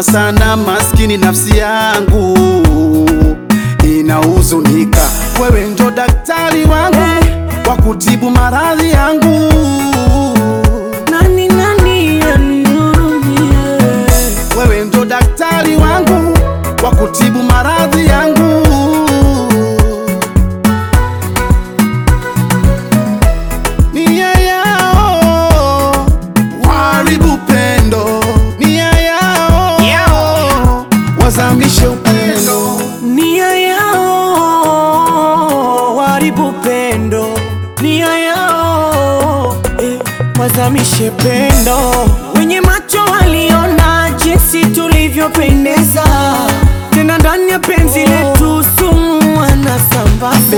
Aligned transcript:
Naumwa 0.00 0.12
sana 0.12 0.56
maskini, 0.56 1.16
nafsi 1.16 1.58
yangu 1.58 2.38
inahuzunika. 3.84 5.00
Wewe 5.42 5.66
ndo 5.66 5.90
daktari 5.90 6.64
wangu 6.64 7.24
wa 7.68 7.76
kutibu 7.76 8.30
maradhi 8.30 8.90
yangu. 8.90 9.52
Yao 36.30 36.46
waharibu 36.46 36.52
pendo, 36.62 37.26
nia 37.82 38.18
yao 38.18 39.56
eh, 39.82 39.98
wazamishe 40.38 41.10
pendo. 41.10 41.78
Wenye 42.36 42.60
macho 42.60 43.04
waliona 43.04 44.10
jinsi 44.24 44.66
tulivyopendeza, 44.66 46.04
tena 46.90 47.18
ndani 47.18 47.50
ya 47.50 47.58
penzi 47.58 47.98
letu 48.06 48.64
sumu 48.78 49.38
wanasambaza. 49.38 50.56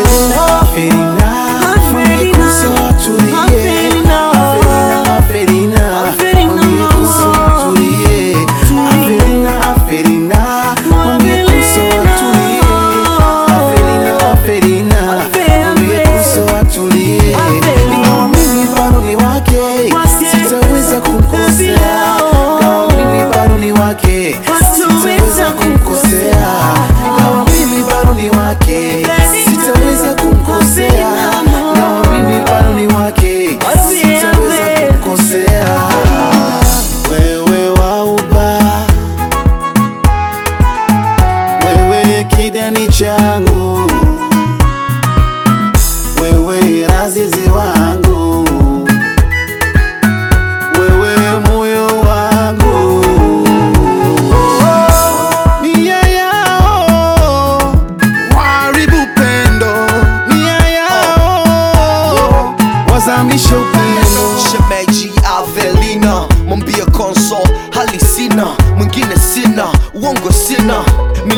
kijani 42.52 42.88
changu. 42.88 43.61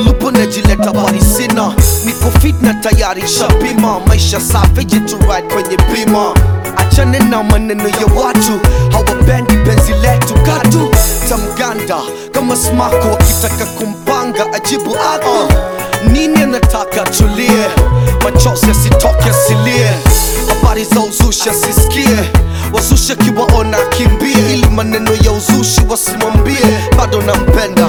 Milupo 0.05 0.31
najileta 0.31 0.93
bari 0.93 1.21
sina, 1.21 1.75
niko 2.05 2.31
fit 2.41 2.63
na 2.63 2.75
tayari 2.75 3.29
shapima, 3.29 4.01
maisha 4.07 4.41
safi 4.41 4.85
jitu 4.85 5.17
ride 5.19 5.55
kwenye 5.55 5.77
bima, 5.77 6.35
achane 6.77 7.19
na 7.19 7.43
maneno 7.43 7.89
ya 7.89 8.07
watu. 8.23 8.61
Hawapendi 8.93 9.57
penzi 9.57 9.93
letu 9.93 10.35
katu. 10.35 10.91
Tamganda 11.29 11.97
kama 12.33 12.57
smako 12.57 13.09
wakitaka 13.09 13.65
kumpanga 13.67 14.53
ajibu 14.53 14.97
ako. 15.15 15.53
Nini 16.13 16.43
anataka 16.43 17.01
tulie, 17.05 17.67
machozi 18.25 18.71
asitoke 18.71 19.31
asilie, 19.31 19.91
habari 20.49 20.85
za 20.85 21.01
uzushi 21.01 21.51
asisikie, 21.51 22.19
wazushi 22.73 23.13
akiwaona 23.13 23.77
kimbie, 23.91 24.53
ili 24.53 24.67
maneno 24.71 25.11
ya 25.25 25.33
uzushi 25.33 25.81
wasimwambie, 25.89 26.79
bado 26.99 27.23
nampenda 27.23 27.89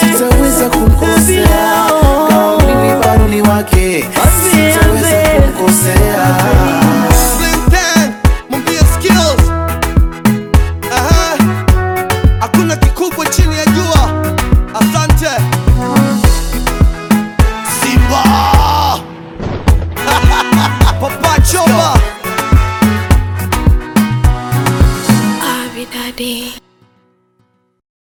sitaweza 0.00 0.70
kukosa 0.70 1.32